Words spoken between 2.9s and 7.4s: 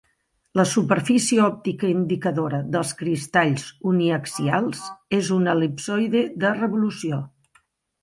cristalls uniaxials és un el·lipsoide de revolució.